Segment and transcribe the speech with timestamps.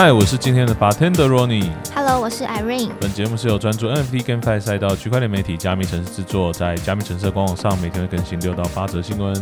[0.00, 1.72] 嗨，我是今天的 bartender Ronnie。
[1.92, 2.90] Hello，我是 Irene。
[3.00, 9.34] 本节目是由专注 NFT 跟 Fi 赛道区块链媒体加密城市制作，在加密城市的官网上每天会更新六到八则新闻。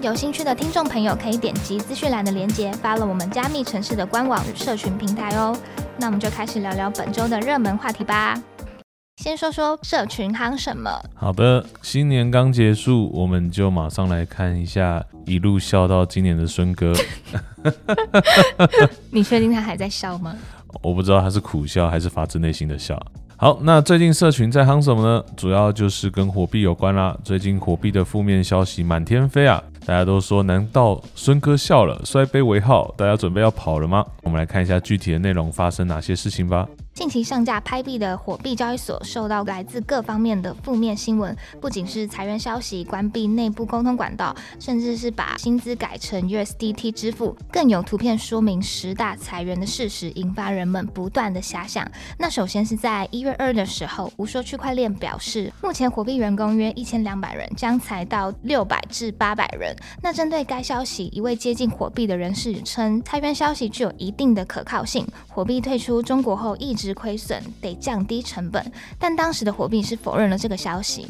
[0.00, 5.54] 有兴趣的听众朋友可以点击资讯栏的链接，发了我们加密城市的官网与社群平台哦。
[5.98, 8.34] 那我们就开始聊聊本周的热门话题吧。
[9.18, 10.88] 先说说社群夯什么？
[11.12, 16.92] 好的，新年刚结束，我们就马上来看一下一路笑到今年的孙哥。
[19.10, 20.36] 你确定他还在笑吗？
[20.82, 22.96] 我不知道他是苦笑还是发自内心的笑。
[23.36, 25.24] 好，那最近社群在夯什么呢？
[25.36, 27.18] 主要就是跟火币有关啦。
[27.24, 34.06] 最近火币的负面消息满天飞啊，大家都说，难道孙哥笑了，摔杯为号，大家准备要跑了吗？
[34.22, 36.68] 我们来看一下具体的内容发生哪些事情吧。
[36.98, 51.88] 近期上架拍币的火币交易所受到来自各方面的负面新闻，不仅是裁员消息、关闭内部沟通管道，甚至是把薪资改成 USDT 支付，更有图片说明十大裁员的事实，引发人们不断的遐想。
[52.18, 59.72] 那首先是在一月二的时候，无说区块链表示，目前火币员工约一千两百人，将裁到六百至八百人。
[60.02, 68.72] 那针对该消息，一位接近火币的人士称，裁员消息具有一定的可靠性，火币退出中国后一直亏损，得降低成本。
[68.98, 71.06] 但当时的火币是否认了这个消息。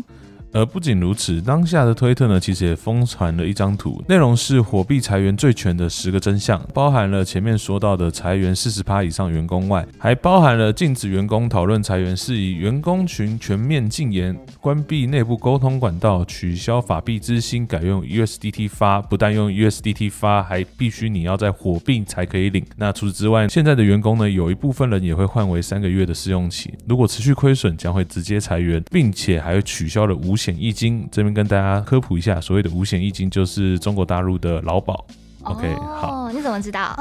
[0.53, 22.65] 而不仅如此，当下的推特呢，其实也疯传了一张图，内容是火币裁员最全的十个真相，包含了前面说到的裁员四十趴以上员工外，还包含了禁止员工讨论裁员事宜，员工群全面禁言，关闭内部沟通管道，取消法币之星，改用 USDT 发，不但用 USDT 发，还必须你要在火币才可以领。
[22.77, 31.07] 那除此之外，现在的员工呢，有一部分人也会换为三个月的试用期，如果持续亏损，将会直接裁员，并且还会取消了无险一金。
[31.13, 35.05] 这边跟大家科普一下，所谓的五险一金就是中国大陆的劳保。
[35.45, 36.95] OK，好，哦，你怎么知道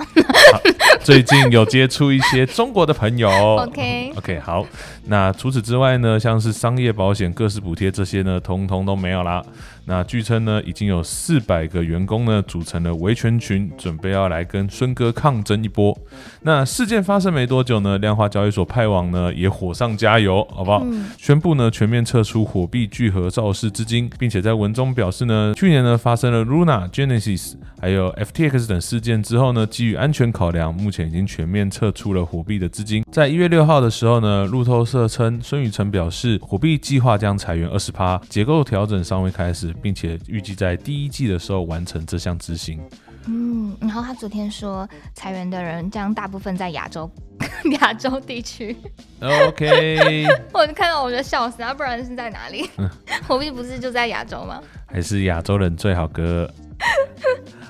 [1.01, 3.29] 最近有接触一些中国的朋友。
[3.57, 4.65] ？OK，OK，好。
[5.05, 9.43] 那除此之外呢，像是商业保险、各式补贴这些呢，通通都没有啦。
[9.87, 15.97] 那据称呢，已经有四百个员工呢组成了维权群，准备要来跟孙哥抗争一波。
[16.41, 20.85] 那事件发生没多久呢，量化交易所派网呢也火上加油，好不好？
[21.17, 33.05] 宣布呢全面撤出火币聚合肇事资金，并且在文中表示呢，去年呢发生了 Luna、Genesis 还有 FTX 等事件之后呢，基于安全考量，目前已经全面撤出了火币的资金。
[33.09, 42.79] 在一月六号的时候呢，路透社称孙宇晨表示，火币计划将裁员二十趴，结构调整尚未开始，并且预计在第一季的时候完成这项执行。
[43.25, 47.09] 嗯，然后他昨天说裁员的人将大部分在亚洲
[47.81, 48.75] 亚洲地区
[49.19, 52.69] ，OK， 我就看到我就笑死，啊，不然是在哪里？
[53.27, 54.61] 火币不是就在亚洲吗？
[54.87, 56.49] 还是亚洲人最好哥。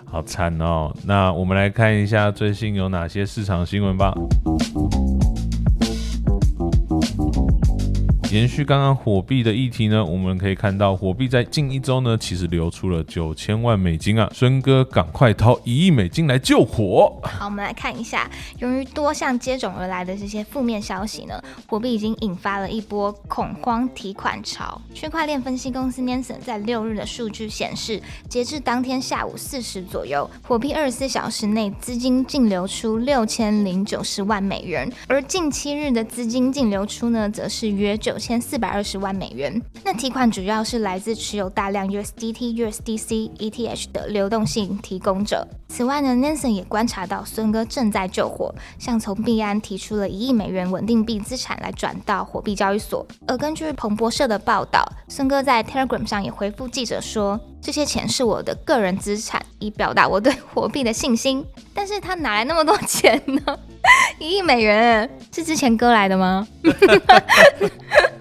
[0.05, 0.93] 好惨哦！
[1.05, 4.13] 那我们来看一下最新有哪些市场新闻吧。
[8.37, 14.31] 延续刚刚火币的议题呢，我们可以看到火币在近一周呢，其实流出了九千万美金啊！
[14.31, 17.19] 孙哥赶快掏一亿美金来救火！
[17.23, 24.79] 好，我们来看一下，由于多项接踵而来的这些负面消息呢，火币已经引发了一波恐慌提款潮。
[24.93, 27.99] 区块链分析公司 Nansen 在六日的数据显示，
[28.29, 39.61] 截至当天下午四时左右，火币二十四小时内资金净流出六千零九十万美元，而近七日的资金净流出呢，则是约九千四百二十万美元。
[39.85, 45.47] 那提款主要是来自持有大量 USDT、USDC、ETH 的流动性提供者。
[45.69, 53.05] 此外呢，Nansen 也观察到孙哥正在救火，像从币安提出了一亿美元稳定币资产来转到火币交易所。
[53.27, 61.45] 而根据彭博社的报道，孙哥在 Telegram 上也回复记者说，这些钱是我的个人资产，以表达我对火币的信心。
[61.73, 63.57] 但是他哪来那么多钱呢？
[64.19, 66.45] 一亿美元是之前割来的吗？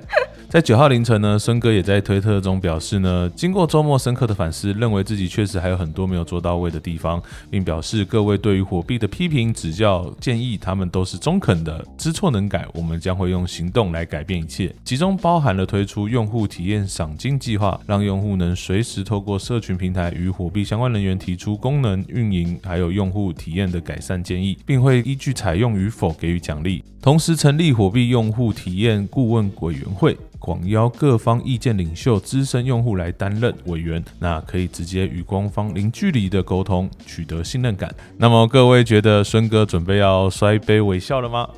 [0.49, 7.21] 在九号凌晨呢，孙哥也在推特中表示呢，经过周末深刻的反思，认为自己确实还有很多没有做到位的地方，
[7.51, 26.85] 并表示各位对于火币的批评、指教、建议，他们都是中肯的，知错能改，我们将会用行动来改变一切，其中包含了推出用户体验赏金计划，让用户能随时透过社群平台与火币相关人员提出功能、运营还有用户体验的改善建议，并会依据采用与否给予奖励。
[27.03, 30.17] 同时成立火币用户体验顾问委员会。
[30.47, 37.93] 广邀各方意见领袖、资深用户来担任委员，那可以直接与官方零距离的沟通，取得信任感。
[38.17, 41.49] 那么各位觉得孙哥准备要摔杯微笑了吗？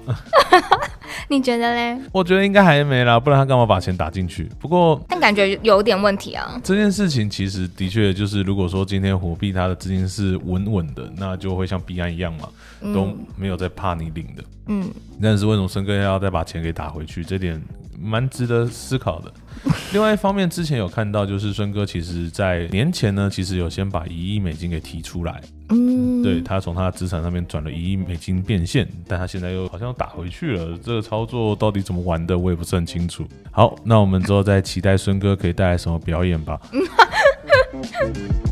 [1.28, 2.00] 你觉得嘞？
[2.12, 4.48] 我觉得应该还没啦，不然他干嘛把钱打进去？
[4.58, 6.58] 不过，但感觉有点问题啊。
[6.64, 12.48] 这件事情其实的确就是，如果说今天火币它的资金是稳稳的，那就会像币安一样嘛，
[12.94, 14.42] 都没有在怕你领的。
[14.68, 14.88] 嗯。
[15.20, 17.22] 但是为什么孙哥要再把钱给打回去？
[17.22, 17.60] 这点。
[18.00, 19.32] 蛮值得思考的。
[19.92, 25.40] 另外一方面，之前有看到，就是孙哥其实在年前呢，其实有先把一亿美金给提出来。
[25.70, 30.78] 嗯，对他从他的资产上面转了一亿美金变现，但他现在又好像打回去了。
[30.82, 33.26] 这个操作到底怎么玩的，我也不是很清楚。
[33.50, 36.60] 好，那我们之后再期待孙哥可以带来什么表演吧。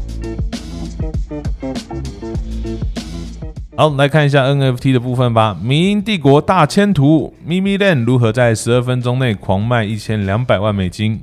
[3.78, 5.54] 好，我们来看一下 NFT 的部分吧。
[5.62, 11.22] 民音帝国大迁徒 Mimi Land 如何在十二分钟内狂卖一千两百万美金？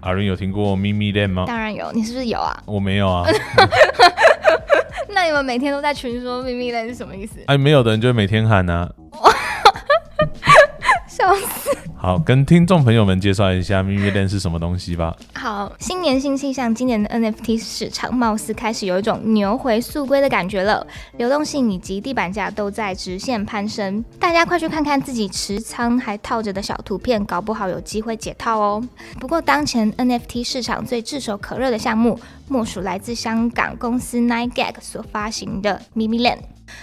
[0.00, 1.44] 阿伦有听过 Mimi Land 吗？
[1.46, 2.62] 当然有，你是不是有啊？
[2.64, 3.26] 我没有啊。
[5.12, 7.40] 那你们每天都在群说 Mimi Land 是什么意思？
[7.46, 8.88] 哎，没有的人就会每天喊呢。
[11.06, 11.65] 笑死！
[12.06, 15.16] 好，跟听众朋友们介绍一下秘密链是什么东西吧。
[15.34, 20.86] 好，新年新气象，今年的 NFT 市场貌似开始有一种牛回速归的感觉了，
[21.16, 24.04] 流动性以及地板价都在直线攀升。
[24.20, 28.88] 大家快去看看自己持仓还套着的小图片，搞不好有机会解套哦。
[29.18, 32.16] 不过，当前 NFT 市场最炙手可热的项目，
[32.46, 36.38] 莫属来自香港公司 Nine Gag 所发行的秘密链。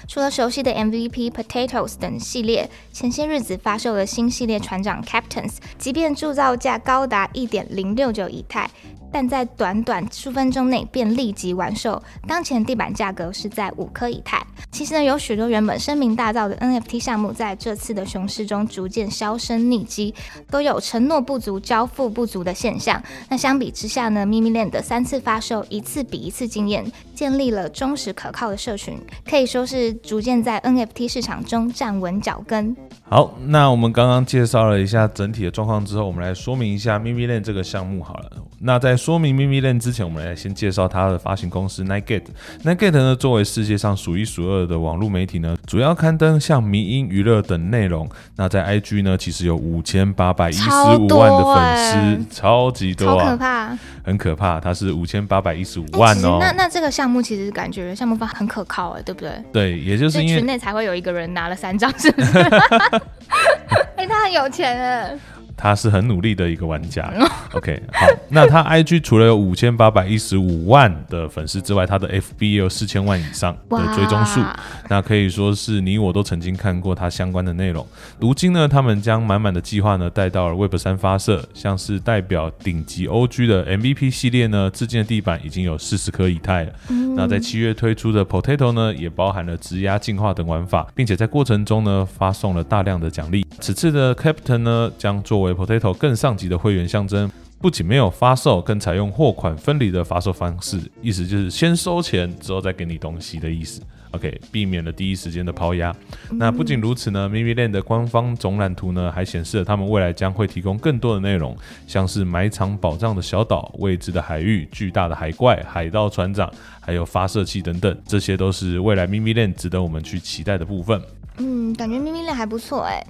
[0.08, 8.70] 除了熟悉的 MVP Potatoes 等系列，前些日子发售的新系列船长 Captains，即便铸造价高达一点零六九以太。
[9.12, 12.02] 但在短短数分钟内便立即完售。
[12.28, 14.44] 当前地板价格是在五颗以太。
[14.72, 20.16] 其实呢，有许多原本声名大噪的 NFT 项目，在这次的熊市中逐渐销声匿迹，
[20.50, 23.00] 都有承诺不足、交付不足的现象。
[23.30, 26.84] 那相比之下呢，咪咪链的三次发售，一次比一次惊艳，
[27.24, 32.75] 建立了忠实可靠的社群，可以说是逐渐在 NFT 市场中站稳脚跟。
[33.08, 38.30] 好，那我们刚刚介绍了一下整体的状况之后，我们来说明一下咪咪链这个项目好了。
[38.60, 42.25] 那在说明咪咪链之前，我们来先介绍它的发行公司 Nightgate。
[42.66, 48.10] Nightgate 呢，作为世界上数一数二的网络媒体呢，主要刊登像迷音、娱乐等内容。
[48.36, 54.60] 那在 IG 呢，其实有五千八百一十五万的粉丝，超级多，好可怕，很可怕。
[54.60, 56.38] 它是五千八百一十五万哦。
[56.40, 59.31] 那那这个项目其实感觉项目方很可靠哎，对不对？
[59.51, 62.39] 对，也就是因为群内才会有一个人拿了三张，是不是？
[63.95, 65.18] 哎，他很有钱哎。
[65.63, 67.10] 他是很努力的一个玩家。
[67.56, 74.42] OK，好，那他 IG 除了有五千八百一十五万的粉丝之外，他的 FB 也有四千万以上的追踪数。
[74.89, 77.88] 那可以说是你我都曾经看过他相关的内容。
[78.19, 86.74] 如今呢，他们将满满的计划呢带到了 Web 三发射，像是代表顶级 OG 的 MVP 系列呢，自建的地板已经有四十颗以太了。
[87.15, 93.45] 那在七月推出的 Potato 呢，也包含了直压进化等玩法，并且在过程中呢发送了大量的奖励。
[93.60, 97.30] 此次的 Captain 呢，将作为 Potato 更上级的会员象征，
[97.63, 103.81] 不仅没有发售，更采用货款分离的发售方式，意思就是先收钱之后再给你东西的意思。
[104.12, 105.95] OK，避免了第一时间的抛压。
[106.31, 111.56] 那不仅如此呢，Mimi Land 的官方总览图呢，还显示了他们未来将会提供更多的内容，
[111.88, 116.51] 像是埋藏宝藏的小岛、未知的海域、巨大的海怪、海盗船长，
[116.81, 121.01] 还有发射器等等，这些都是未来 Mimi Land 值得我们去期待的部分。
[121.38, 123.01] 嗯，感觉 Mimi Land 还不错哎。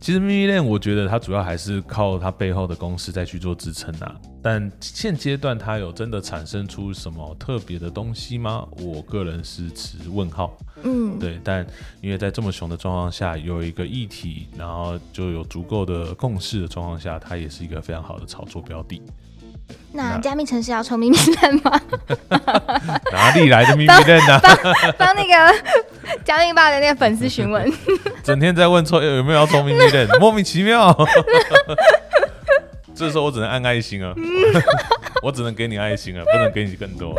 [0.00, 4.14] 其实秘密链，我觉得它主要还是靠它背后的公司再去做支撑啊。
[4.42, 8.66] 但现阶段它有真的产生出什么特别的东西吗？
[8.78, 10.56] 我个人是持问号。
[10.82, 11.40] 嗯，对。
[11.44, 11.64] 但
[12.00, 19.00] 因为在这么熊的状况下，有一个议题，然后就有足够的共识的状况下，它也是一个非常好的炒作标的。
[19.92, 21.80] 那加密城市要抽秘密链吗？
[23.12, 24.40] 哪里来的秘密链呢？
[24.98, 25.54] 帮那个
[26.24, 27.70] 加密吧的那个粉丝询问，
[28.22, 30.96] 整天在问抽有没有要聪明一点， 莫名其妙。
[32.94, 34.14] 这时候我只能按爱心啊，
[35.22, 37.16] 我只能给你爱心啊，不能给你更多。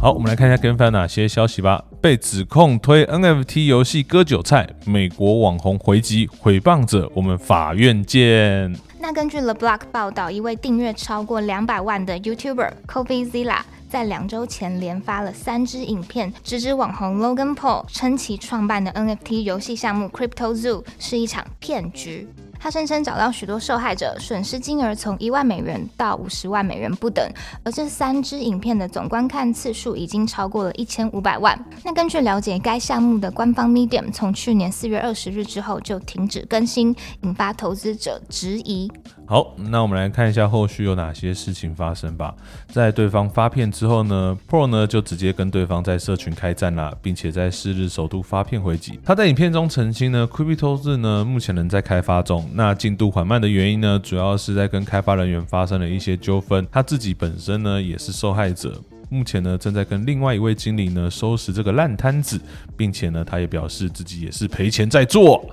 [0.00, 1.84] 好，我们来看一下跟翻哪些消息吧。
[2.00, 8.74] 被指控推 NFT 游戏割韭菜，美国网红回击毁谤者，我们法院见。
[9.00, 13.58] 那根据 The Block 报道，一位订阅超过两百万的 YouTuber CoffeeZilla
[13.96, 22.28] 在两周前连发了三支影片，直指网红 Logan Paul 称其创办的 NFT 游戏项目 Crypto Zoo 是一场骗局。
[22.66, 27.24] 他声称找到许多受害者，损失金额从一万美元到五十万美元不等，
[27.62, 31.56] 而这三支影片的总观看次数已经超过了一千五百万。
[31.84, 38.90] 那根据了解，该项目的官方 Medium 从去年四月二十日之后就停止更新，引发投资者质疑。
[39.28, 42.34] 好，那我们来看一下后续有哪些事情发生吧。
[42.72, 48.98] 在对方发片之后呢，Pro 呢就直接跟对方在社群开战了，并且在四日首度发片回击。
[49.04, 58.82] 他在影片中澄清呢，Creepy 投资呢目前仍在开发中，那进度缓慢的原因呢，主要是在跟开发人员发生了一些纠纷，他自己本身呢也是受害者。
[59.10, 62.40] 目前呢，正在跟另外一位经理呢收拾这个烂摊子，
[62.74, 65.44] 并且呢，他也表示自己也是赔钱在做。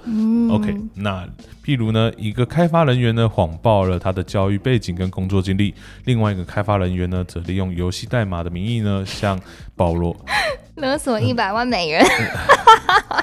[0.49, 1.27] OK，那
[1.63, 5.73] 譬如呢，一个开发人员呢谎报了他的教育背景跟工作经历，
[6.05, 9.37] 另外一个开发人员呢则利用游戏代码的名义呢向
[9.75, 10.15] 保罗
[10.75, 12.01] 勒索一百万美元。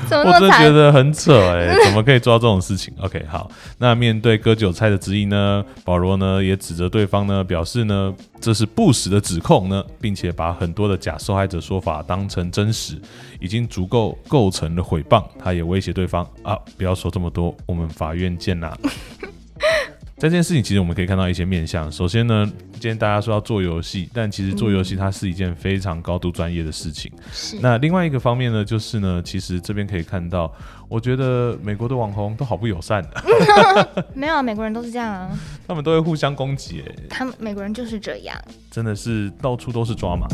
[0.24, 13.00] 我真的觉得很扯哎，怎么可以做到这种事情？OK，好，那面对割韭菜的质疑呢，保罗呢也指责对方呢，表示呢这是不实的指控呢，并且把很多的假受害者说法当成真实，
[13.40, 15.24] 已经足够构成了诽谤。
[15.38, 18.76] 他也威胁对方啊，不要说这么多，我们法院见啦。
[20.22, 21.90] 在这件事情，其实我们可以看到一些面向。
[21.90, 27.10] 首先呢，今天大家说要做游戏，但其实做游戏它是一件非常高度专业的事情。
[27.32, 27.58] 是。
[27.60, 30.48] 那另外一个方面呢，就是呢，其实这边可以看到，
[30.88, 34.04] 我觉得美国的网红都好不友善的。
[34.14, 35.36] 没有啊，美国人都是这样啊。
[35.66, 36.94] 他们都会互相攻击，哎。
[37.10, 38.40] 他们美国人就是这样。
[38.70, 40.28] 真的是到处都是抓马。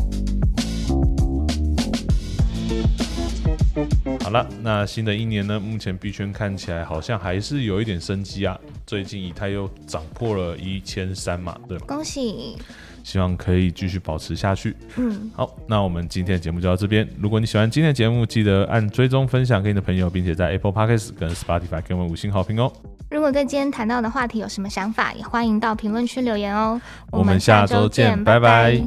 [4.22, 5.58] 好了，那新的一年呢？
[5.58, 8.58] 目前币圈看起来好像还是有一点生机啊。
[8.86, 11.84] 最近以太又涨破了一千三嘛，对吗？
[11.86, 12.56] 恭喜！
[13.04, 14.76] 希望可以继续保持下去。
[14.96, 17.08] 嗯，好，那我们今天的节目就到这边。
[17.18, 22.70] 如果你喜欢今天的节目，记得按追踪、分享给你的朋友，并且在 Apple Podcast 跟 Spotify 给我们五星好评哦。
[23.10, 26.78] 如果对今天谈到的话题有什么想法，也欢迎到评论区留言哦。
[27.10, 28.78] 我们下周见，拜拜。